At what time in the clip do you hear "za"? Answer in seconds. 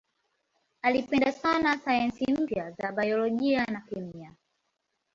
2.71-2.91